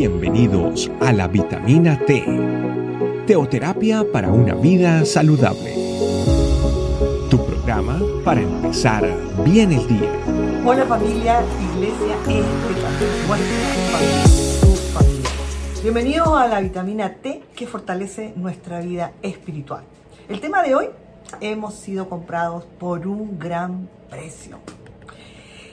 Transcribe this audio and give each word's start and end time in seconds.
Bienvenidos 0.00 0.90
a 0.98 1.12
la 1.12 1.28
vitamina 1.28 1.98
T, 2.06 2.24
teoterapia 3.26 4.02
para 4.10 4.30
una 4.30 4.54
vida 4.54 5.04
saludable. 5.04 5.74
Tu 7.28 7.36
programa 7.44 8.00
para 8.24 8.40
empezar 8.40 9.06
bien 9.44 9.72
el 9.72 9.86
día. 9.86 10.10
Hola 10.64 10.86
familia, 10.86 11.42
Iglesia 11.74 12.14
Espiritual, 12.16 12.94
tu 12.98 14.74
familia. 14.96 15.30
Bienvenidos 15.82 16.28
a 16.28 16.46
la 16.46 16.60
vitamina 16.60 17.16
T 17.16 17.42
que 17.54 17.66
fortalece 17.66 18.32
nuestra 18.36 18.80
vida 18.80 19.12
espiritual. 19.20 19.84
El 20.30 20.40
tema 20.40 20.62
de 20.62 20.76
hoy, 20.76 20.86
hemos 21.42 21.74
sido 21.74 22.08
comprados 22.08 22.64
por 22.78 23.06
un 23.06 23.38
gran 23.38 23.86
precio. 24.08 24.60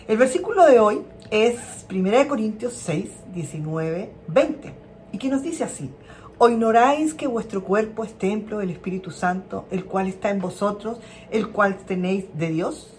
El 0.05 0.17
versículo 0.17 0.65
de 0.65 0.79
hoy 0.81 1.01
es 1.31 1.85
1 1.89 2.27
Corintios 2.27 2.73
6, 2.73 3.09
19, 3.33 4.11
20. 4.27 4.73
Y 5.11 5.17
que 5.17 5.29
nos 5.29 5.41
dice 5.41 5.63
así, 5.63 5.89
¿o 6.37 6.49
ignoráis 6.49 7.13
que 7.13 7.27
vuestro 7.27 7.63
cuerpo 7.63 8.03
es 8.03 8.13
templo 8.17 8.59
del 8.59 8.69
Espíritu 8.69 9.11
Santo, 9.11 9.65
el 9.71 9.85
cual 9.85 10.07
está 10.07 10.29
en 10.29 10.39
vosotros, 10.39 10.99
el 11.31 11.49
cual 11.49 11.77
tenéis 11.77 12.25
de 12.33 12.49
Dios? 12.49 12.93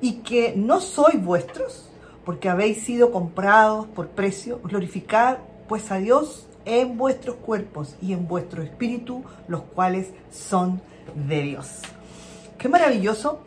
Y 0.00 0.18
que 0.20 0.54
no 0.56 0.80
sois 0.80 1.22
vuestros, 1.22 1.88
porque 2.24 2.48
habéis 2.48 2.82
sido 2.82 3.10
comprados 3.10 3.86
por 3.88 4.08
precio, 4.08 4.60
glorificad 4.62 5.38
pues 5.68 5.90
a 5.90 5.98
Dios 5.98 6.46
en 6.64 6.96
vuestros 6.96 7.36
cuerpos 7.36 7.94
y 8.02 8.12
en 8.12 8.26
vuestro 8.26 8.62
espíritu, 8.62 9.24
los 9.48 9.62
cuales 9.62 10.08
son 10.30 10.80
de 11.28 11.42
Dios. 11.42 11.80
Qué 12.58 12.68
maravilloso 12.68 13.40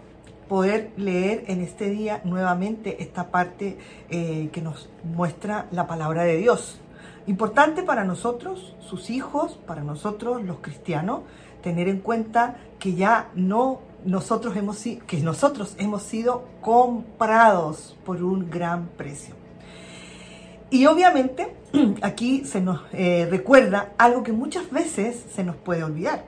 poder 0.47 0.91
leer 0.97 1.45
en 1.47 1.61
este 1.61 1.89
día 1.89 2.21
nuevamente 2.23 3.02
esta 3.02 3.29
parte 3.29 3.77
eh, 4.09 4.49
que 4.52 4.61
nos 4.61 4.89
muestra 5.03 5.67
la 5.71 5.88
palabra 5.88 6.23
de 6.23 6.38
Dios. 6.38 6.79
Importante 7.25 7.83
para 7.83 8.03
nosotros, 8.03 8.75
sus 8.80 9.09
hijos, 9.09 9.58
para 9.66 9.83
nosotros 9.83 10.44
los 10.44 10.58
cristianos, 10.58 11.22
tener 11.61 11.88
en 11.88 12.00
cuenta 12.00 12.58
que 12.80 12.95
ya 12.95 13.30
no 13.33 13.81
nosotros 14.05 14.58
hemos 14.58 14.83
que 15.08 15.17
nosotros 15.22 15.75
hemos 15.77 16.03
sido 16.03 16.44
comprados 16.61 17.97
por 18.05 18.22
un 18.22 18.50
gran 18.50 18.88
precio. 18.97 19.35
Y 20.69 20.85
obviamente 20.88 21.55
aquí 22.02 22.44
se 22.45 22.59
nos 22.59 22.81
eh, 22.91 23.28
recuerda 23.30 23.94
algo 23.97 24.23
que 24.23 24.33
muchas 24.33 24.69
veces 24.72 25.23
se 25.33 25.44
nos 25.44 25.55
puede 25.55 25.83
olvidar 25.83 26.25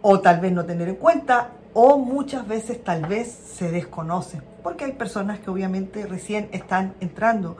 o 0.00 0.20
tal 0.20 0.40
vez 0.40 0.52
no 0.52 0.64
tener 0.64 0.88
en 0.88 0.96
cuenta 0.96 1.50
o 1.74 1.98
muchas 1.98 2.46
veces 2.46 2.82
tal 2.82 3.04
vez 3.04 3.28
se 3.28 3.70
desconoce, 3.70 4.40
porque 4.62 4.84
hay 4.84 4.92
personas 4.92 5.40
que 5.40 5.50
obviamente 5.50 6.06
recién 6.06 6.48
están 6.52 6.94
entrando 7.00 7.56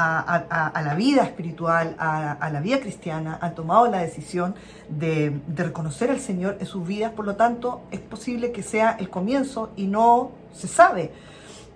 a, 0.00 0.82
la 0.84 0.94
vida 0.94 1.24
espiritual, 1.24 1.96
a, 1.98 2.50
la 2.52 2.60
vida 2.60 2.80
cristiana, 2.80 3.38
han 3.40 3.54
tomado 3.54 3.90
la 3.90 3.98
decisión 3.98 4.54
de, 4.88 5.40
reconocer 5.54 6.10
al 6.10 6.20
Señor 6.20 6.56
en 6.60 6.66
sus 6.66 6.86
vidas, 6.86 7.12
por 7.12 7.26
lo 7.26 7.36
tanto 7.36 7.82
es 7.90 8.00
posible 8.00 8.52
que 8.52 8.62
sea 8.62 8.96
el 8.98 9.10
comienzo 9.10 9.70
y 9.76 9.86
no 9.86 10.30
se 10.52 10.68
sabe 10.68 11.12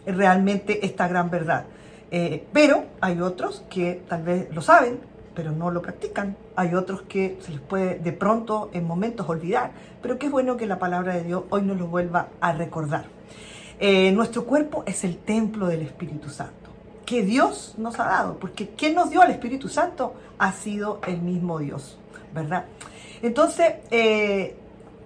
realmente 0.06 0.86
esta 0.86 1.08
gran 1.08 1.30
verdad. 1.30 1.64
Eh, 2.10 2.46
pero 2.52 2.84
hay 3.00 3.20
otros 3.20 3.64
que 3.70 4.02
tal 4.08 4.22
vez 4.22 4.54
lo 4.54 4.60
saben, 4.60 5.00
pero 5.34 5.52
no 5.52 5.70
lo 5.70 5.82
practican. 5.82 6.36
Hay 6.56 6.74
otros 6.74 7.02
que 7.02 7.38
se 7.40 7.52
les 7.52 7.60
puede 7.60 7.98
de 7.98 8.12
pronto 8.12 8.70
en 8.72 8.86
momentos 8.86 9.28
olvidar, 9.28 9.72
pero 10.00 10.18
qué 10.18 10.28
bueno 10.28 10.56
que 10.56 10.66
la 10.66 10.78
palabra 10.78 11.14
de 11.14 11.24
Dios 11.24 11.44
hoy 11.50 11.62
nos 11.62 11.78
lo 11.78 11.86
vuelva 11.86 12.28
a 12.40 12.52
recordar. 12.52 13.06
Eh, 13.78 14.12
nuestro 14.12 14.44
cuerpo 14.44 14.84
es 14.86 15.04
el 15.04 15.18
templo 15.18 15.66
del 15.66 15.82
Espíritu 15.82 16.28
Santo, 16.28 16.70
que 17.04 17.22
Dios 17.22 17.74
nos 17.78 17.98
ha 17.98 18.04
dado, 18.04 18.38
porque 18.38 18.68
quien 18.68 18.94
nos 18.94 19.10
dio 19.10 19.22
al 19.22 19.30
Espíritu 19.30 19.68
Santo 19.68 20.14
ha 20.38 20.52
sido 20.52 21.00
el 21.06 21.20
mismo 21.20 21.58
Dios, 21.58 21.98
¿verdad? 22.32 22.66
Entonces, 23.22 23.74
eh, 23.90 24.56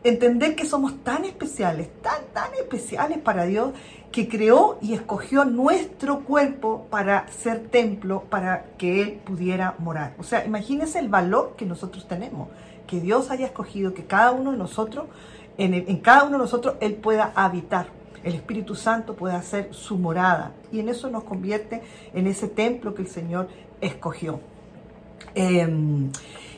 entender 0.09 0.55
que 0.55 0.65
somos 0.65 1.03
tan 1.03 1.25
especiales, 1.25 1.89
tan, 2.03 2.25
tan 2.33 2.53
especiales 2.55 3.19
para 3.19 3.45
Dios, 3.45 3.73
que 4.13 4.29
creó 4.29 4.79
y 4.81 4.95
escogió 4.95 5.45
nuestro 5.45 6.21
cuerpo 6.21 6.87
para 6.91 7.29
ser 7.29 7.69
templo, 7.69 8.23
para 8.31 8.67
que 8.79 9.03
Él 9.03 9.21
pudiera 9.25 9.75
morar. 9.79 10.15
O 10.19 10.23
sea, 10.23 10.45
imagínense 10.47 10.99
el 10.99 11.09
valor 11.09 11.55
que 11.57 11.67
nosotros 11.67 12.07
tenemos, 12.09 12.49
que 12.87 13.01
Dios 13.01 13.31
haya 13.31 13.47
escogido 13.47 13.95
que 13.95 14.05
cada 14.05 14.33
uno 14.33 14.53
de 14.53 14.59
nosotros, 14.59 15.07
en, 15.59 15.75
en 15.75 15.97
cada 15.99 16.25
uno 16.25 16.33
de 16.33 16.45
nosotros, 16.45 16.77
Él 16.81 16.95
pueda 16.95 17.33
habitar. 17.35 17.89
El 18.25 18.35
Espíritu 18.35 18.75
Santo 18.75 19.15
pueda 19.15 19.37
hacer 19.37 19.69
su 19.73 19.99
morada. 19.99 20.53
Y 20.73 20.81
en 20.81 20.89
eso 20.89 21.11
nos 21.11 21.25
convierte 21.25 21.83
en 22.13 22.27
ese 22.27 22.49
templo 22.49 22.95
que 22.95 23.03
el 23.03 23.09
Señor 23.09 23.49
escogió. 23.81 24.41
Em, 25.35 26.11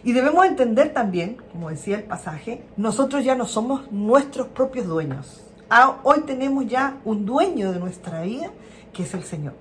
y 0.05 0.13
debemos 0.13 0.47
entender 0.47 0.93
también, 0.93 1.37
como 1.53 1.71
decía 1.71 1.97
el 1.97 2.05
pasaje, 2.05 2.63
nosotros 2.77 3.25
ya 3.25 3.35
no 3.35 3.47
somos 3.47 3.91
nuestros 3.91 4.49
propios 4.49 4.87
dueños. 4.87 5.45
Ah, 5.71 5.99
hoy 6.05 6.21
tenemos 6.21 6.67
ya 6.67 6.97
un 7.05 7.27
dueño 7.27 7.73
de 7.73 7.81
nuestra 7.81 8.23
vida, 8.23 8.51
que 8.93 9.03
es 9.03 9.13
el 9.15 9.25
Señor. 9.25 9.55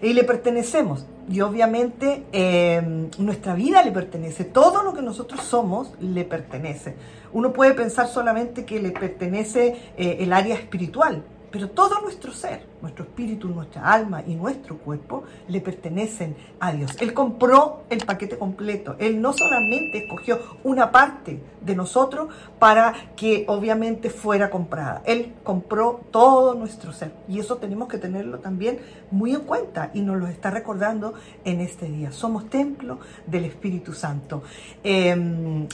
Y 0.00 0.14
le 0.14 0.24
pertenecemos. 0.24 1.04
Y 1.28 1.40
obviamente 1.42 2.24
em, 2.32 3.10
nuestra 3.18 3.54
vida 3.54 3.82
le 3.82 3.92
pertenece. 3.92 4.44
Todo 4.44 4.82
lo 4.82 4.94
que 4.94 5.02
nosotros 5.02 5.42
somos 5.42 5.92
le 6.00 6.24
pertenece. 6.24 6.94
Uno 7.32 7.52
puede 7.52 7.74
pensar 7.74 8.08
solamente 8.08 8.64
que 8.64 8.80
le 8.80 8.90
pertenece 8.90 9.76
eh, 9.96 10.16
el 10.20 10.32
área 10.32 10.54
espiritual, 10.54 11.22
pero 11.52 11.68
todo 11.68 12.00
nuestro 12.00 12.32
ser, 12.32 12.66
nuestro 12.80 13.04
espíritu, 13.04 13.46
nuestra 13.46 13.92
alma 13.92 14.22
y 14.26 14.34
nuestro 14.34 14.78
cuerpo 14.78 15.24
le 15.48 15.60
pertenecen 15.60 16.34
a 16.58 16.72
Dios. 16.72 16.96
Él 16.98 17.12
compró 17.12 17.82
el 17.90 18.04
paquete 18.06 18.38
completo. 18.38 18.96
Él 18.98 19.20
no 19.20 19.34
solamente 19.34 19.98
escogió 19.98 20.40
una 20.64 20.90
parte 20.90 21.42
de 21.60 21.76
nosotros 21.76 22.32
para 22.58 22.94
que 23.16 23.44
obviamente 23.48 24.08
fuera 24.08 24.48
comprada. 24.48 25.02
Él 25.04 25.34
compró 25.42 26.00
todo 26.10 26.54
nuestro 26.54 26.94
ser. 26.94 27.12
Y 27.28 27.38
eso 27.38 27.58
tenemos 27.58 27.86
que 27.86 27.98
tenerlo 27.98 28.38
también 28.38 28.80
muy 29.10 29.34
en 29.34 29.42
cuenta 29.42 29.90
y 29.92 30.00
nos 30.00 30.16
lo 30.16 30.28
está 30.28 30.50
recordando 30.50 31.12
en 31.44 31.60
este 31.60 31.86
día. 31.86 32.12
Somos 32.12 32.48
templo 32.48 32.98
del 33.26 33.44
Espíritu 33.44 33.92
Santo. 33.92 34.42
Em, 34.82 35.68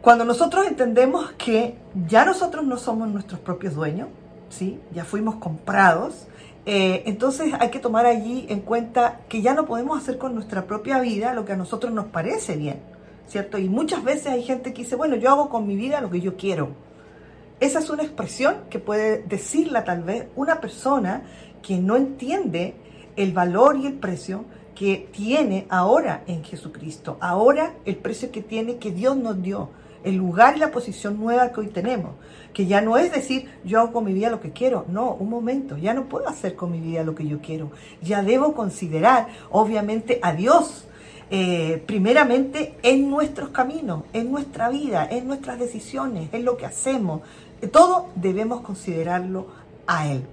cuando 0.00 0.24
nosotros 0.24 0.66
entendemos 0.66 1.32
que 1.32 1.76
ya 2.08 2.24
nosotros 2.24 2.64
no 2.64 2.78
somos 2.78 3.08
nuestros 3.08 3.38
propios 3.38 3.74
dueños, 3.74 4.08
¿sí? 4.52 4.78
ya 4.92 5.04
fuimos 5.04 5.36
comprados, 5.36 6.26
eh, 6.64 7.02
entonces 7.06 7.52
hay 7.58 7.70
que 7.70 7.80
tomar 7.80 8.06
allí 8.06 8.46
en 8.48 8.60
cuenta 8.60 9.20
que 9.28 9.42
ya 9.42 9.54
no 9.54 9.66
podemos 9.66 10.00
hacer 10.00 10.18
con 10.18 10.34
nuestra 10.34 10.66
propia 10.66 11.00
vida 11.00 11.34
lo 11.34 11.44
que 11.44 11.52
a 11.52 11.56
nosotros 11.56 11.92
nos 11.92 12.06
parece 12.06 12.56
bien, 12.56 12.80
¿cierto? 13.26 13.58
Y 13.58 13.68
muchas 13.68 14.04
veces 14.04 14.28
hay 14.28 14.42
gente 14.42 14.72
que 14.72 14.82
dice, 14.82 14.94
bueno, 14.94 15.16
yo 15.16 15.30
hago 15.30 15.48
con 15.48 15.66
mi 15.66 15.74
vida 15.74 16.00
lo 16.00 16.10
que 16.10 16.20
yo 16.20 16.36
quiero. 16.36 16.70
Esa 17.58 17.78
es 17.78 17.90
una 17.90 18.02
expresión 18.02 18.56
que 18.70 18.78
puede 18.78 19.22
decirla 19.22 19.84
tal 19.84 20.02
vez 20.02 20.26
una 20.36 20.60
persona 20.60 21.22
que 21.62 21.78
no 21.78 21.96
entiende 21.96 22.74
el 23.16 23.32
valor 23.32 23.76
y 23.76 23.86
el 23.86 23.94
precio 23.94 24.44
que 24.74 25.08
tiene 25.12 25.66
ahora 25.68 26.22
en 26.26 26.44
Jesucristo, 26.44 27.16
ahora 27.20 27.74
el 27.84 27.96
precio 27.96 28.30
que 28.30 28.42
tiene 28.42 28.76
que 28.76 28.90
Dios 28.90 29.16
nos 29.16 29.40
dio 29.42 29.70
el 30.04 30.16
lugar 30.16 30.56
y 30.56 30.60
la 30.60 30.70
posición 30.70 31.18
nueva 31.18 31.52
que 31.52 31.60
hoy 31.60 31.68
tenemos. 31.68 32.12
Que 32.52 32.66
ya 32.66 32.80
no 32.80 32.96
es 32.96 33.12
decir, 33.12 33.48
yo 33.64 33.80
hago 33.80 33.92
con 33.92 34.04
mi 34.04 34.12
vida 34.12 34.30
lo 34.30 34.40
que 34.40 34.50
quiero. 34.50 34.84
No, 34.88 35.14
un 35.14 35.30
momento, 35.30 35.76
ya 35.76 35.94
no 35.94 36.04
puedo 36.04 36.28
hacer 36.28 36.54
con 36.54 36.70
mi 36.70 36.80
vida 36.80 37.02
lo 37.02 37.14
que 37.14 37.26
yo 37.26 37.40
quiero. 37.40 37.70
Ya 38.02 38.22
debo 38.22 38.54
considerar, 38.54 39.28
obviamente, 39.50 40.18
a 40.22 40.32
Dios. 40.32 40.86
Eh, 41.34 41.82
primeramente 41.86 42.74
en 42.82 43.08
nuestros 43.08 43.48
caminos, 43.50 44.02
en 44.12 44.30
nuestra 44.30 44.68
vida, 44.68 45.08
en 45.10 45.26
nuestras 45.26 45.58
decisiones, 45.58 46.28
en 46.32 46.44
lo 46.44 46.58
que 46.58 46.66
hacemos. 46.66 47.22
Todo 47.72 48.08
debemos 48.16 48.60
considerarlo 48.60 49.46
a 49.86 50.08
Él. 50.08 50.24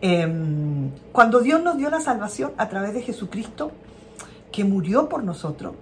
Em, 0.00 0.90
cuando 1.10 1.40
Dios 1.40 1.62
nos 1.62 1.78
dio 1.78 1.90
la 1.90 2.00
salvación 2.00 2.52
a 2.58 2.68
través 2.68 2.94
de 2.94 3.02
Jesucristo, 3.02 3.72
que 4.52 4.62
murió 4.62 5.08
por 5.08 5.24
nosotros, 5.24 5.74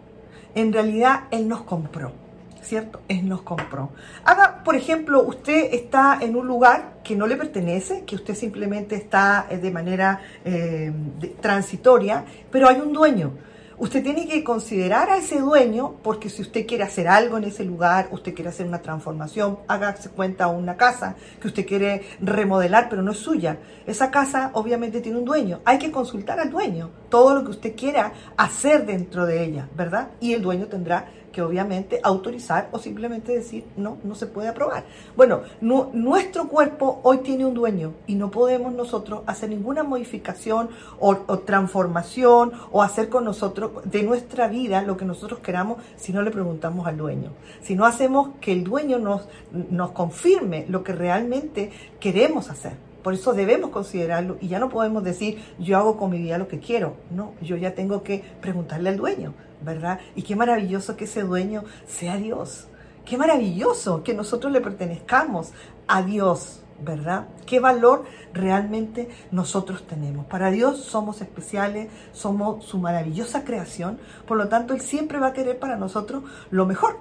en 0.54 0.72
realidad 0.72 1.24
Él 1.30 1.46
nos 1.46 1.62
compró. 1.62 2.23
¿Cierto? 2.64 3.00
Él 3.08 3.28
nos 3.28 3.42
compró. 3.42 3.90
Haga, 4.24 4.62
por 4.64 4.74
ejemplo, 4.74 5.22
usted 5.22 5.72
está 5.72 6.18
en 6.20 6.36
un 6.36 6.46
lugar 6.46 6.94
que 7.04 7.14
no 7.14 7.26
le 7.26 7.36
pertenece, 7.36 8.04
que 8.04 8.16
usted 8.16 8.34
simplemente 8.34 8.96
está 8.96 9.46
eh, 9.50 9.58
de 9.58 9.70
manera 9.70 10.20
eh, 10.44 10.92
transitoria, 11.40 12.24
pero 12.50 12.68
hay 12.68 12.80
un 12.80 12.92
dueño. 12.92 13.32
Usted 13.76 14.04
tiene 14.04 14.28
que 14.28 14.44
considerar 14.44 15.10
a 15.10 15.16
ese 15.16 15.40
dueño 15.40 15.96
porque 16.04 16.30
si 16.30 16.42
usted 16.42 16.64
quiere 16.64 16.84
hacer 16.84 17.08
algo 17.08 17.38
en 17.38 17.44
ese 17.44 17.64
lugar, 17.64 18.08
usted 18.12 18.32
quiere 18.32 18.50
hacer 18.50 18.68
una 18.68 18.80
transformación, 18.80 19.58
hágase 19.66 20.10
cuenta 20.10 20.46
una 20.46 20.76
casa 20.76 21.16
que 21.40 21.48
usted 21.48 21.66
quiere 21.66 22.02
remodelar 22.20 22.88
pero 22.88 23.02
no 23.02 23.10
es 23.10 23.18
suya. 23.18 23.58
Esa 23.84 24.12
casa 24.12 24.50
obviamente 24.54 25.00
tiene 25.00 25.18
un 25.18 25.24
dueño. 25.24 25.60
Hay 25.64 25.78
que 25.78 25.90
consultar 25.90 26.38
al 26.38 26.50
dueño 26.50 26.90
todo 27.08 27.34
lo 27.34 27.42
que 27.42 27.50
usted 27.50 27.74
quiera 27.74 28.12
hacer 28.36 28.86
dentro 28.86 29.26
de 29.26 29.42
ella, 29.42 29.68
¿verdad? 29.76 30.10
Y 30.20 30.34
el 30.34 30.42
dueño 30.42 30.66
tendrá 30.66 31.08
que 31.34 31.42
obviamente 31.42 32.00
autorizar 32.02 32.68
o 32.70 32.78
simplemente 32.78 33.32
decir 33.32 33.64
no, 33.76 33.98
no 34.04 34.14
se 34.14 34.26
puede 34.26 34.48
aprobar. 34.48 34.84
Bueno, 35.16 35.40
nuestro 35.60 36.48
cuerpo 36.48 37.00
hoy 37.02 37.18
tiene 37.18 37.44
un 37.44 37.54
dueño 37.54 37.92
y 38.06 38.14
no 38.14 38.30
podemos 38.30 38.72
nosotros 38.72 39.22
hacer 39.26 39.50
ninguna 39.50 39.82
modificación 39.82 40.70
o, 41.00 41.16
transformación 41.40 42.52
o 42.70 42.82
hacer 42.82 43.08
con 43.08 43.24
nosotros 43.24 43.72
de 43.84 44.04
nuestra 44.04 44.46
vida 44.46 44.82
lo 44.82 44.96
que 44.96 45.04
nosotros 45.04 45.40
queramos 45.40 45.78
si 45.96 46.12
no 46.12 46.22
le 46.22 46.30
preguntamos 46.30 46.86
al 46.86 46.96
dueño. 46.96 47.30
Si 47.62 47.74
no 47.74 47.84
hacemos 47.84 48.30
que 48.40 48.52
el 48.52 48.62
dueño 48.62 48.98
nos, 48.98 49.28
nos 49.70 49.90
confirme 49.90 50.66
lo 50.68 50.84
que 50.84 50.92
realmente 50.92 51.72
queremos 51.98 52.48
hacer. 52.48 52.93
Por 53.04 53.12
eso 53.12 53.34
debemos 53.34 53.68
considerarlo 53.68 54.38
y 54.40 54.48
ya 54.48 54.58
no 54.58 54.70
podemos 54.70 55.04
decir 55.04 55.38
yo 55.58 55.76
hago 55.76 55.98
con 55.98 56.10
mi 56.10 56.18
vida 56.18 56.38
lo 56.38 56.48
que 56.48 56.58
quiero. 56.58 56.96
No, 57.10 57.34
yo 57.42 57.54
ya 57.56 57.74
tengo 57.74 58.02
que 58.02 58.24
preguntarle 58.40 58.88
al 58.88 58.96
dueño, 58.96 59.34
¿verdad? 59.62 60.00
Y 60.16 60.22
qué 60.22 60.34
maravilloso 60.34 60.96
que 60.96 61.04
ese 61.04 61.22
dueño 61.22 61.64
sea 61.86 62.16
Dios. 62.16 62.66
Qué 63.04 63.18
maravilloso 63.18 64.02
que 64.02 64.14
nosotros 64.14 64.50
le 64.50 64.62
pertenezcamos 64.62 65.52
a 65.86 66.00
Dios, 66.00 66.62
¿verdad? 66.82 67.28
¿Qué 67.44 67.60
valor 67.60 68.06
realmente 68.32 69.10
nosotros 69.30 69.86
tenemos? 69.86 70.24
Para 70.24 70.50
Dios 70.50 70.78
somos 70.78 71.20
especiales, 71.20 71.90
somos 72.12 72.64
su 72.64 72.78
maravillosa 72.78 73.44
creación, 73.44 73.98
por 74.26 74.38
lo 74.38 74.48
tanto 74.48 74.72
Él 74.72 74.80
siempre 74.80 75.18
va 75.18 75.26
a 75.28 75.32
querer 75.34 75.58
para 75.58 75.76
nosotros 75.76 76.22
lo 76.50 76.64
mejor. 76.64 76.96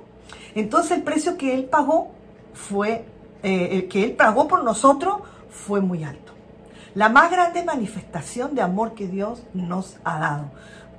Entonces 0.53 0.97
el 0.97 1.03
precio 1.03 1.37
que 1.37 1.53
Él 1.53 1.63
pagó 1.63 2.11
fue, 2.53 3.05
eh, 3.41 3.69
el 3.71 3.87
que 3.87 4.03
Él 4.03 4.11
pagó 4.17 4.49
por 4.49 4.65
nosotros 4.65 5.21
fue 5.53 5.79
muy 5.79 6.03
alto. 6.03 6.33
La 6.95 7.09
más 7.09 7.31
grande 7.31 7.63
manifestación 7.63 8.55
de 8.55 8.61
amor 8.61 8.93
que 8.93 9.07
Dios 9.07 9.43
nos 9.53 9.97
ha 10.03 10.19
dado. 10.19 10.51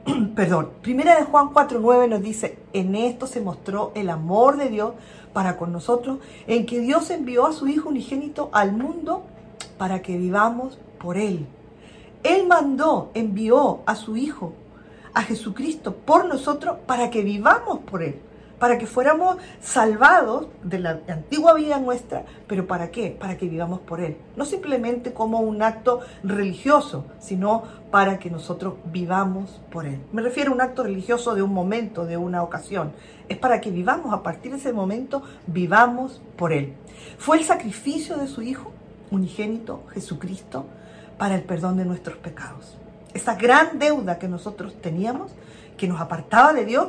Perdón, 0.35 0.71
primera 0.83 1.17
de 1.17 1.25
Juan 1.25 1.49
4.9 1.51 2.09
nos 2.09 2.23
dice, 2.23 2.59
en 2.73 2.95
esto 2.95 3.27
se 3.27 3.41
mostró 3.41 3.93
el 3.95 4.09
amor 4.09 4.56
de 4.56 4.69
Dios 4.69 4.95
para 5.33 5.56
con 5.56 5.73
nosotros, 5.73 6.19
en 6.47 6.67
que 6.67 6.81
Dios 6.81 7.11
envió 7.11 7.47
a 7.47 7.53
su 7.53 7.69
Hijo 7.69 7.89
unigénito 7.89 8.51
al 8.53 8.73
mundo 8.73 9.25
para 9.79 10.03
que 10.03 10.17
vivamos 10.17 10.79
por 10.99 11.17
Él. 11.17 11.47
Él 12.23 12.47
mandó, 12.47 13.11
envió 13.15 13.81
a 13.87 13.97
su 13.97 14.17
Hijo, 14.17 14.55
a 15.12 15.23
Jesucristo, 15.23 15.95
por 15.95 16.27
nosotros, 16.27 16.79
para 16.87 17.11
que 17.11 17.23
vivamos 17.23 17.81
por 17.81 18.03
Él 18.03 18.21
para 18.65 18.79
que 18.79 18.87
fuéramos 18.87 19.37
salvados 19.61 20.47
de 20.63 20.79
la 20.79 20.99
antigua 21.07 21.53
vida 21.53 21.79
nuestra, 21.79 22.25
pero 22.47 22.67
¿para 22.67 22.91
qué? 22.91 23.11
Para 23.11 23.37
que 23.37 23.47
vivamos 23.47 23.81
por 23.81 24.01
Él. 24.01 24.17
No 24.37 24.47
simplemente 24.47 25.13
como 25.13 25.41
un 25.41 25.61
acto 25.61 26.01
religioso, 26.23 27.05
sino 27.19 27.65
para 27.91 28.19
que 28.19 28.31
nosotros 28.31 28.77
vivamos 28.87 29.61
por 29.71 29.85
Él. 29.85 30.01
Me 30.13 30.23
refiero 30.23 30.51
a 30.51 30.55
un 30.55 30.63
acto 30.63 30.83
religioso 30.83 31.35
de 31.35 31.43
un 31.43 31.53
momento, 31.53 32.07
de 32.07 32.17
una 32.17 32.43
ocasión. 32.43 32.93
Es 33.29 33.37
para 33.37 33.61
que 33.61 33.71
vivamos 33.71 34.15
a 34.15 34.23
partir 34.23 34.53
de 34.53 34.57
ese 34.57 34.73
momento, 34.73 35.23
vivamos 35.47 36.23
por 36.35 36.55
Él. 36.55 36.73
Fue 37.19 37.37
el 37.37 37.45
sacrificio 37.45 38.17
de 38.17 38.29
su 38.29 38.41
Hijo 38.41 38.73
unigénito, 39.11 39.83
Jesucristo, 39.93 40.65
para 41.19 41.35
el 41.35 41.43
perdón 41.43 41.77
de 41.77 41.85
nuestros 41.85 42.17
pecados. 42.17 42.79
Esa 43.13 43.35
gran 43.35 43.79
deuda 43.79 44.19
que 44.19 44.27
nosotros 44.27 44.75
teníamos, 44.81 45.33
que 45.77 45.87
nos 45.87 46.01
apartaba 46.01 46.55
de 46.55 46.65
Dios, 46.65 46.89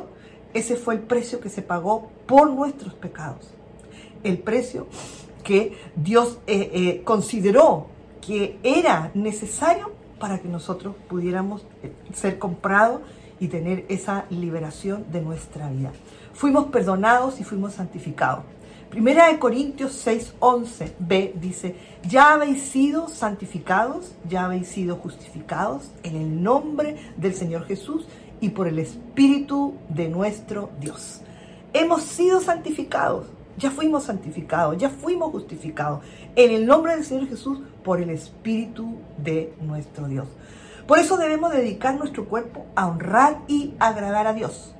ese 0.56 0.76
fue 0.76 0.94
el 0.94 1.00
precio 1.00 1.40
que 1.40 1.48
se 1.48 1.62
pagó 1.62 2.10
por 2.26 2.50
nuestros 2.50 2.94
pecados. 2.94 3.50
El 4.22 4.38
precio 4.38 4.86
que 5.44 5.76
Dios 5.94 6.38
eh, 6.46 6.70
eh, 6.72 7.02
consideró 7.04 7.86
que 8.20 8.58
era 8.62 9.10
necesario 9.14 9.92
para 10.18 10.38
que 10.38 10.48
nosotros 10.48 10.96
pudiéramos 11.08 11.64
eh, 11.82 11.92
ser 12.14 12.38
comprados 12.38 13.02
y 13.38 13.48
tener 13.48 13.84
esa 13.88 14.24
liberación 14.30 15.04
de 15.12 15.20
nuestra 15.20 15.68
vida. 15.68 15.92
Fuimos 16.32 16.66
perdonados 16.66 17.38
y 17.38 17.44
fuimos 17.44 17.74
santificados. 17.74 18.44
Primera 18.90 19.28
de 19.28 19.38
Corintios 19.38 19.92
6, 19.92 20.36
11 20.38 20.94
b 21.00 21.34
dice, 21.40 21.76
ya 22.08 22.32
habéis 22.32 22.62
sido 22.62 23.08
santificados, 23.08 24.12
ya 24.28 24.46
habéis 24.46 24.68
sido 24.68 24.96
justificados 24.96 25.90
en 26.02 26.16
el 26.16 26.42
nombre 26.42 26.96
del 27.16 27.34
Señor 27.34 27.66
Jesús 27.66 28.06
y 28.40 28.50
por 28.50 28.68
el 28.68 28.78
Espíritu 28.78 29.74
de 29.88 30.08
nuestro 30.08 30.70
Dios. 30.80 31.20
Hemos 31.72 32.02
sido 32.02 32.40
santificados, 32.40 33.26
ya 33.58 33.70
fuimos 33.70 34.04
santificados, 34.04 34.76
ya 34.78 34.88
fuimos 34.88 35.30
justificados 35.30 36.00
en 36.34 36.50
el 36.50 36.66
nombre 36.66 36.94
del 36.94 37.04
Señor 37.04 37.28
Jesús 37.28 37.60
por 37.84 38.00
el 38.00 38.10
Espíritu 38.10 38.96
de 39.18 39.52
nuestro 39.60 40.08
Dios. 40.08 40.26
Por 40.86 40.98
eso 40.98 41.16
debemos 41.16 41.52
dedicar 41.52 41.96
nuestro 41.96 42.26
cuerpo 42.26 42.66
a 42.76 42.86
honrar 42.86 43.38
y 43.48 43.74
agradar 43.78 44.26
a 44.26 44.32
Dios. 44.32 44.72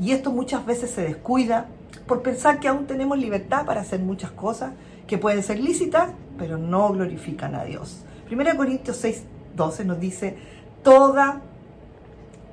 Y 0.00 0.10
esto 0.10 0.32
muchas 0.32 0.66
veces 0.66 0.90
se 0.90 1.02
descuida 1.02 1.68
por 2.06 2.22
pensar 2.22 2.58
que 2.58 2.68
aún 2.68 2.86
tenemos 2.86 3.18
libertad 3.18 3.64
para 3.64 3.82
hacer 3.82 4.00
muchas 4.00 4.32
cosas 4.32 4.72
que 5.06 5.18
pueden 5.18 5.42
ser 5.42 5.60
lícitas, 5.60 6.10
pero 6.38 6.58
no 6.58 6.88
glorifican 6.90 7.54
a 7.54 7.64
Dios. 7.64 8.04
1 8.30 8.56
Corintios 8.56 8.96
6, 8.96 9.22
12 9.54 9.84
nos 9.84 10.00
dice, 10.00 10.36
toda 10.82 11.40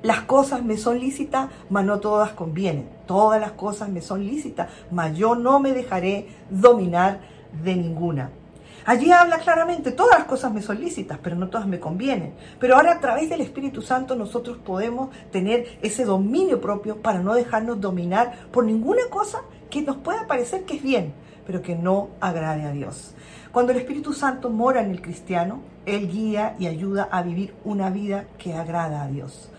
las 0.02 0.22
cosas 0.22 0.64
me 0.64 0.76
son 0.76 0.98
lícitas, 0.98 1.48
mas 1.70 1.84
no 1.84 2.00
todas 2.00 2.32
convienen. 2.32 2.88
Todas 3.06 3.40
las 3.40 3.52
cosas 3.52 3.88
me 3.88 4.00
son 4.00 4.24
lícitas, 4.26 4.68
mas 4.90 5.16
yo 5.16 5.34
no 5.34 5.60
me 5.60 5.72
dejaré 5.72 6.28
dominar 6.50 7.20
de 7.62 7.76
ninguna. 7.76 8.30
Allí 8.84 9.12
habla 9.12 9.38
claramente, 9.38 9.92
todas 9.92 10.18
las 10.18 10.26
cosas 10.26 10.52
me 10.52 10.60
son 10.60 10.80
lícitas, 10.80 11.18
pero 11.22 11.36
no 11.36 11.48
todas 11.48 11.68
me 11.68 11.78
convienen. 11.78 12.34
Pero 12.58 12.74
ahora 12.74 12.94
a 12.94 13.00
través 13.00 13.30
del 13.30 13.40
Espíritu 13.40 13.80
Santo 13.80 14.16
nosotros 14.16 14.58
podemos 14.58 15.10
tener 15.30 15.78
ese 15.82 16.04
dominio 16.04 16.60
propio 16.60 17.00
para 17.00 17.20
no 17.20 17.34
dejarnos 17.34 17.80
dominar 17.80 18.48
por 18.50 18.64
ninguna 18.64 19.02
cosa 19.08 19.42
que 19.70 19.82
nos 19.82 19.98
pueda 19.98 20.26
parecer 20.26 20.64
que 20.64 20.76
es 20.76 20.82
bien, 20.82 21.14
pero 21.46 21.62
que 21.62 21.76
no 21.76 22.08
agrade 22.20 22.64
a 22.64 22.72
Dios. 22.72 23.14
Cuando 23.52 23.70
el 23.70 23.78
Espíritu 23.78 24.12
Santo 24.14 24.50
mora 24.50 24.80
en 24.80 24.90
el 24.90 25.00
cristiano, 25.00 25.60
Él 25.86 26.10
guía 26.10 26.56
y 26.58 26.66
ayuda 26.66 27.08
a 27.12 27.22
vivir 27.22 27.54
una 27.64 27.88
vida 27.88 28.24
que 28.36 28.54
agrada 28.54 29.02
a 29.02 29.06
Dios. 29.06 29.52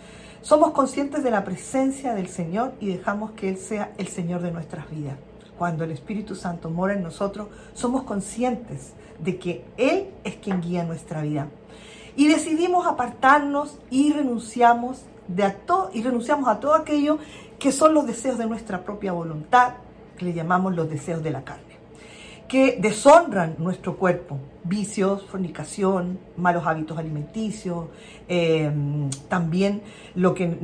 Somos 0.43 0.71
conscientes 0.71 1.23
de 1.23 1.31
la 1.31 1.45
presencia 1.45 2.13
del 2.13 2.27
Señor 2.27 2.73
y 2.81 2.87
dejamos 2.87 3.31
que 3.31 3.47
Él 3.47 3.55
sea 3.55 3.93
el 3.97 4.09
Señor 4.09 4.41
de 4.41 4.51
nuestras 4.51 4.91
vidas. 4.91 5.15
Cuando 5.57 5.85
el 5.85 5.91
Espíritu 5.91 6.35
Santo 6.35 6.69
mora 6.69 6.95
en 6.95 7.01
nosotros, 7.01 7.47
somos 7.73 8.03
conscientes 8.03 8.91
de 9.19 9.39
que 9.39 9.63
Él 9.77 10.09
es 10.25 10.35
quien 10.35 10.59
guía 10.59 10.83
nuestra 10.83 11.21
vida. 11.21 11.47
Y 12.17 12.27
decidimos 12.27 12.85
apartarnos 12.85 13.79
y 13.89 14.11
renunciamos, 14.11 15.05
de 15.29 15.45
a 15.45 15.55
y 15.93 16.03
renunciamos 16.03 16.49
a 16.49 16.59
todo 16.59 16.75
aquello 16.75 17.19
que 17.57 17.71
son 17.71 17.93
los 17.93 18.05
deseos 18.05 18.37
de 18.37 18.45
nuestra 18.45 18.83
propia 18.83 19.13
voluntad, 19.13 19.75
que 20.17 20.25
le 20.25 20.33
llamamos 20.33 20.75
los 20.75 20.89
deseos 20.89 21.23
de 21.23 21.31
la 21.31 21.45
carne 21.45 21.72
que 22.53 22.77
deshonran 22.79 23.55
nuestro 23.57 23.97
cuerpo, 23.97 24.37
vicios, 24.63 25.25
fornicación, 25.25 26.19
malos 26.37 26.67
hábitos 26.67 26.95
alimenticios, 26.99 27.87
em, 28.27 29.09
también 29.27 29.81
lo 30.13 30.35
que, 30.35 30.55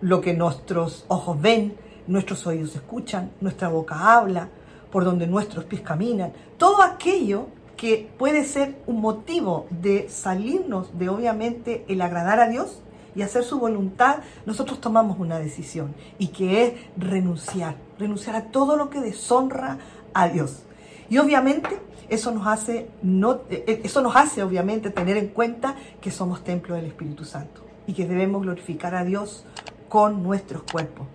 lo 0.00 0.20
que 0.20 0.34
nuestros 0.34 1.04
ojos 1.06 1.40
ven, 1.40 1.76
nuestros 2.08 2.44
oídos 2.48 2.74
escuchan, 2.74 3.30
nuestra 3.40 3.68
boca 3.68 4.16
habla, 4.16 4.48
por 4.90 5.04
donde 5.04 5.28
nuestros 5.28 5.64
pies 5.66 5.82
caminan, 5.82 6.32
todo 6.58 6.82
aquello 6.82 7.46
que 7.76 8.10
puede 8.18 8.42
ser 8.42 8.74
un 8.88 9.00
motivo 9.00 9.68
de 9.70 10.08
salirnos 10.08 10.98
de 10.98 11.10
obviamente 11.10 11.84
el 11.86 12.02
agradar 12.02 12.40
a 12.40 12.48
Dios 12.48 12.80
y 13.14 13.22
hacer 13.22 13.44
su 13.44 13.60
voluntad, 13.60 14.16
nosotros 14.46 14.80
tomamos 14.80 15.20
una 15.20 15.38
decisión 15.38 15.94
y 16.18 16.26
que 16.28 16.64
es 16.64 16.72
renunciar, 16.96 17.76
renunciar 18.00 18.34
a 18.34 18.46
todo 18.46 18.76
lo 18.76 18.90
que 18.90 19.00
deshonra 19.00 19.78
a 20.12 20.26
Dios. 20.26 20.64
Y 21.10 21.18
obviamente 21.18 21.78
eso 22.08 22.30
nos 22.30 22.46
hace, 22.46 22.88
no, 23.02 23.40
eh, 23.50 23.80
eso 23.84 24.02
nos 24.02 24.16
hace 24.16 24.42
obviamente 24.42 24.90
tener 24.90 25.16
en 25.16 25.28
cuenta 25.28 25.74
que 26.00 26.10
somos 26.10 26.44
templo 26.44 26.74
del 26.74 26.86
Espíritu 26.86 27.24
Santo 27.24 27.62
y 27.86 27.94
que 27.94 28.06
debemos 28.06 28.42
glorificar 28.42 28.94
a 28.94 29.04
Dios 29.04 29.44
con 29.88 30.22
nuestros 30.22 30.62
cuerpos, 30.62 31.06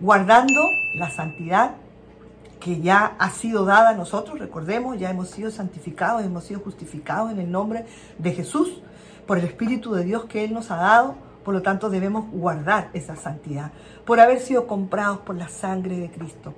guardando 0.00 0.60
la 0.98 1.10
santidad 1.10 1.76
que 2.60 2.80
ya 2.80 3.14
ha 3.18 3.30
sido 3.30 3.64
dada 3.64 3.90
a 3.90 3.94
nosotros, 3.94 4.38
recordemos, 4.38 4.98
ya 4.98 5.10
hemos 5.10 5.30
sido 5.30 5.50
santificados, 5.50 6.24
hemos 6.24 6.44
sido 6.44 6.60
justificados 6.60 7.30
en 7.30 7.38
el 7.38 7.50
nombre 7.50 7.86
de 8.18 8.32
Jesús 8.32 8.82
por 9.26 9.38
el 9.38 9.44
Espíritu 9.44 9.92
de 9.92 10.04
Dios 10.04 10.24
que 10.24 10.44
Él 10.44 10.52
nos 10.52 10.70
ha 10.70 10.76
dado, 10.76 11.14
por 11.44 11.54
lo 11.54 11.62
tanto 11.62 11.90
debemos 11.90 12.28
guardar 12.30 12.90
esa 12.92 13.14
santidad, 13.14 13.70
por 14.04 14.18
haber 14.18 14.40
sido 14.40 14.66
comprados 14.66 15.18
por 15.18 15.36
la 15.36 15.48
sangre 15.48 15.98
de 15.98 16.10
Cristo. 16.10 16.54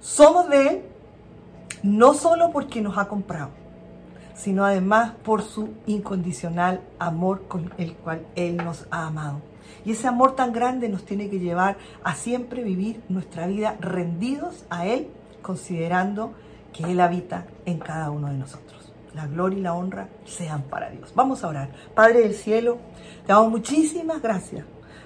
Somos 0.00 0.48
de 0.48 0.84
no 1.82 2.14
solo 2.14 2.50
porque 2.52 2.80
nos 2.80 2.98
ha 2.98 3.08
comprado, 3.08 3.50
sino 4.34 4.64
además 4.64 5.12
por 5.22 5.42
su 5.42 5.70
incondicional 5.86 6.80
amor 6.98 7.46
con 7.48 7.72
el 7.78 7.94
cual 7.94 8.26
Él 8.36 8.56
nos 8.58 8.86
ha 8.90 9.06
amado. 9.06 9.40
Y 9.84 9.92
ese 9.92 10.08
amor 10.08 10.34
tan 10.34 10.52
grande 10.52 10.88
nos 10.88 11.04
tiene 11.04 11.30
que 11.30 11.38
llevar 11.38 11.76
a 12.04 12.14
siempre 12.14 12.62
vivir 12.62 13.02
nuestra 13.08 13.46
vida 13.46 13.76
rendidos 13.80 14.64
a 14.68 14.86
Él, 14.86 15.08
considerando 15.42 16.32
que 16.72 16.84
Él 16.84 17.00
habita 17.00 17.46
en 17.64 17.78
cada 17.78 18.10
uno 18.10 18.28
de 18.28 18.38
nosotros. 18.38 18.92
La 19.14 19.26
gloria 19.26 19.58
y 19.58 19.62
la 19.62 19.74
honra 19.74 20.08
sean 20.24 20.62
para 20.62 20.90
Dios. 20.90 21.12
Vamos 21.14 21.42
a 21.42 21.48
orar. 21.48 21.70
Padre 21.94 22.20
del 22.20 22.34
cielo, 22.34 22.78
te 23.26 23.32
damos 23.32 23.50
muchísimas 23.50 24.22
gracias 24.22 24.64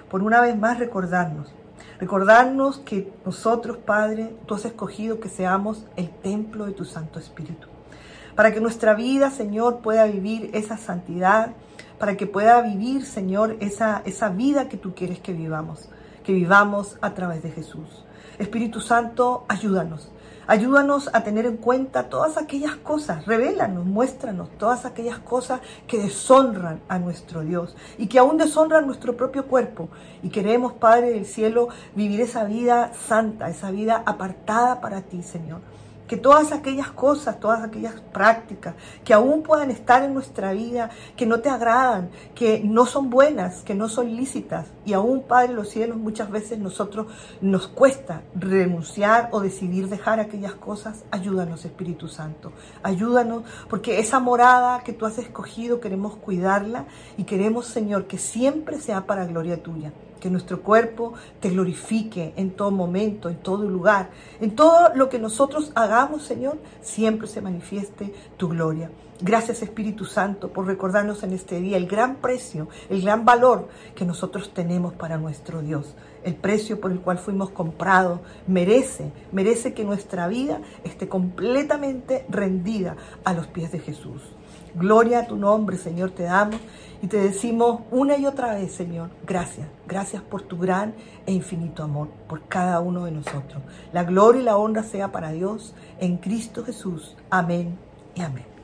por 0.09 0.21
una 0.21 0.41
vez 0.41 0.57
más 0.57 0.77
recordarnos 0.77 1.53
Recordarnos 1.99 2.79
que 2.79 3.11
nosotros, 3.25 3.77
Padre, 3.77 4.35
tú 4.45 4.55
has 4.55 4.65
escogido 4.65 5.19
que 5.19 5.29
seamos 5.29 5.85
el 5.95 6.09
templo 6.09 6.65
de 6.65 6.73
tu 6.73 6.83
Santo 6.83 7.19
Espíritu. 7.19 7.67
Para 8.35 8.53
que 8.53 8.59
nuestra 8.59 8.95
vida, 8.95 9.29
Señor, 9.29 9.79
pueda 9.79 10.05
vivir 10.05 10.49
esa 10.53 10.77
santidad, 10.77 11.53
para 11.97 12.17
que 12.17 12.27
pueda 12.27 12.61
vivir, 12.61 13.05
Señor, 13.05 13.55
esa, 13.61 14.01
esa 14.05 14.27
vida 14.29 14.67
que 14.67 14.75
tú 14.75 14.93
quieres 14.93 15.19
que 15.19 15.31
vivamos, 15.31 15.87
que 16.23 16.33
vivamos 16.33 16.97
a 17.01 17.13
través 17.13 17.41
de 17.43 17.51
Jesús. 17.51 18.03
Espíritu 18.37 18.81
Santo, 18.81 19.45
ayúdanos. 19.47 20.11
Ayúdanos 20.47 21.09
a 21.13 21.23
tener 21.23 21.45
en 21.45 21.57
cuenta 21.57 22.09
todas 22.09 22.37
aquellas 22.37 22.75
cosas, 22.75 23.25
revélanos, 23.25 23.85
muéstranos 23.85 24.49
todas 24.57 24.85
aquellas 24.85 25.17
cosas 25.19 25.61
que 25.87 25.97
deshonran 25.97 26.81
a 26.87 26.99
nuestro 26.99 27.41
Dios 27.41 27.75
y 27.97 28.07
que 28.07 28.19
aún 28.19 28.37
deshonran 28.37 28.85
nuestro 28.85 29.17
propio 29.17 29.47
cuerpo. 29.47 29.89
Y 30.21 30.29
queremos, 30.29 30.73
Padre 30.73 31.11
del 31.11 31.25
Cielo, 31.25 31.69
vivir 31.95 32.21
esa 32.21 32.43
vida 32.43 32.91
santa, 32.93 33.49
esa 33.49 33.71
vida 33.71 34.03
apartada 34.05 34.81
para 34.81 35.01
ti, 35.01 35.23
Señor 35.23 35.61
que 36.07 36.17
todas 36.17 36.51
aquellas 36.51 36.91
cosas, 36.91 37.39
todas 37.39 37.63
aquellas 37.63 37.95
prácticas 38.13 38.75
que 39.03 39.13
aún 39.13 39.43
puedan 39.43 39.71
estar 39.71 40.03
en 40.03 40.13
nuestra 40.13 40.53
vida, 40.53 40.89
que 41.15 41.25
no 41.25 41.39
te 41.39 41.49
agradan, 41.49 42.09
que 42.33 42.61
no 42.63 42.85
son 42.85 43.09
buenas, 43.09 43.61
que 43.63 43.75
no 43.75 43.89
son 43.89 44.15
lícitas, 44.15 44.67
y 44.85 44.93
aún, 44.93 45.23
Padre 45.23 45.53
los 45.53 45.69
cielos, 45.69 45.97
muchas 45.97 46.29
veces 46.29 46.59
nosotros 46.59 47.07
nos 47.41 47.67
cuesta 47.67 48.21
renunciar 48.35 49.29
o 49.31 49.41
decidir 49.41 49.89
dejar 49.89 50.19
aquellas 50.19 50.53
cosas, 50.53 51.03
ayúdanos, 51.11 51.65
Espíritu 51.65 52.07
Santo, 52.07 52.51
ayúdanos, 52.83 53.43
porque 53.69 53.99
esa 53.99 54.19
morada 54.19 54.83
que 54.83 54.93
tú 54.93 55.05
has 55.05 55.17
escogido 55.17 55.79
queremos 55.79 56.15
cuidarla 56.15 56.85
y 57.17 57.23
queremos, 57.23 57.65
Señor, 57.65 58.05
que 58.05 58.17
siempre 58.17 58.79
sea 58.79 59.05
para 59.05 59.25
gloria 59.25 59.61
tuya 59.61 59.91
que 60.25 60.31
nuestro 60.31 60.63
cuerpo 60.63 61.13
te 61.39 61.51
glorifique 61.51 62.33
en 62.35 62.49
todo 62.49 62.71
momento, 62.71 63.29
en 63.29 63.35
todo 63.35 63.69
lugar. 63.69 64.09
En 64.41 64.55
todo 64.55 64.95
lo 64.95 65.07
que 65.07 65.19
nosotros 65.19 65.71
hagamos, 65.75 66.23
Señor, 66.23 66.57
siempre 66.81 67.27
se 67.27 67.41
manifieste 67.41 68.11
tu 68.35 68.49
gloria. 68.49 68.89
Gracias 69.21 69.61
Espíritu 69.61 70.03
Santo 70.03 70.51
por 70.51 70.65
recordarnos 70.65 71.21
en 71.21 71.33
este 71.33 71.61
día 71.61 71.77
el 71.77 71.85
gran 71.85 72.15
precio, 72.15 72.69
el 72.89 73.03
gran 73.03 73.23
valor 73.23 73.67
que 73.93 74.03
nosotros 74.03 74.51
tenemos 74.51 74.95
para 74.95 75.19
nuestro 75.19 75.61
Dios. 75.61 75.93
El 76.23 76.33
precio 76.33 76.81
por 76.81 76.91
el 76.91 77.01
cual 77.01 77.19
fuimos 77.19 77.51
comprados 77.51 78.19
merece, 78.47 79.11
merece 79.31 79.75
que 79.75 79.83
nuestra 79.83 80.27
vida 80.27 80.59
esté 80.83 81.07
completamente 81.07 82.25
rendida 82.29 82.95
a 83.23 83.33
los 83.33 83.45
pies 83.45 83.71
de 83.71 83.77
Jesús. 83.77 84.23
Gloria 84.75 85.19
a 85.19 85.27
tu 85.27 85.37
nombre, 85.37 85.77
Señor, 85.77 86.11
te 86.11 86.23
damos 86.23 86.59
y 87.01 87.07
te 87.07 87.17
decimos 87.17 87.81
una 87.91 88.17
y 88.17 88.25
otra 88.25 88.53
vez, 88.55 88.73
Señor, 88.73 89.09
gracias. 89.25 89.67
Gracias 89.87 90.21
por 90.21 90.41
tu 90.41 90.57
gran 90.57 90.93
e 91.25 91.31
infinito 91.31 91.83
amor 91.83 92.09
por 92.27 92.41
cada 92.47 92.79
uno 92.79 93.05
de 93.05 93.11
nosotros. 93.11 93.61
La 93.93 94.03
gloria 94.03 94.41
y 94.41 94.45
la 94.45 94.57
honra 94.57 94.83
sea 94.83 95.11
para 95.11 95.31
Dios 95.31 95.73
en 95.99 96.17
Cristo 96.17 96.63
Jesús. 96.65 97.15
Amén 97.29 97.77
y 98.15 98.21
amén. 98.21 98.55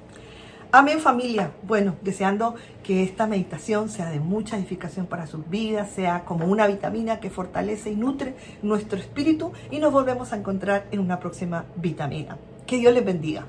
Amén 0.73 0.99
familia. 0.99 1.51
Bueno, 1.63 1.95
deseando 2.01 2.55
que 2.81 3.03
esta 3.03 3.27
meditación 3.27 3.89
sea 3.89 4.09
de 4.09 4.21
mucha 4.21 4.57
edificación 4.57 5.05
para 5.05 5.27
sus 5.27 5.49
vidas, 5.49 5.89
sea 5.91 6.23
como 6.23 6.45
una 6.45 6.65
vitamina 6.65 7.19
que 7.19 7.29
fortalece 7.29 7.91
y 7.91 7.95
nutre 7.95 8.35
nuestro 8.61 8.97
espíritu 8.97 9.51
y 9.69 9.79
nos 9.79 9.91
volvemos 9.91 10.31
a 10.31 10.37
encontrar 10.37 10.87
en 10.91 10.99
una 10.99 11.19
próxima 11.19 11.65
vitamina. 11.75 12.37
Que 12.65 12.77
Dios 12.77 12.93
les 12.93 13.03
bendiga. 13.03 13.45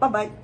Bye 0.00 0.10
bye. 0.10 0.43